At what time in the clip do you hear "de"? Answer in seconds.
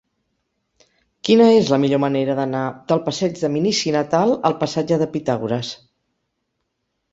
3.43-3.53, 5.05-5.11